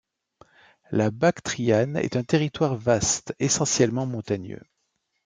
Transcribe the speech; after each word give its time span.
La 0.89 1.11
Bactriane 1.11 1.95
est 1.97 2.15
un 2.15 2.23
territoire 2.23 2.75
vaste, 2.75 3.35
essentiellement 3.37 4.07
montagneux. 4.07 4.63